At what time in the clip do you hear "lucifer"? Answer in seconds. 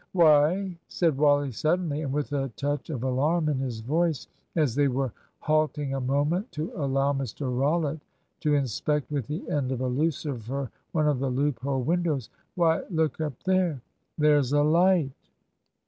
9.87-10.71